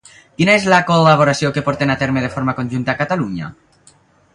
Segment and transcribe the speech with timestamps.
[0.41, 3.53] Quina és la col·laboració que porten a terme de forma conjunta a Catalunya?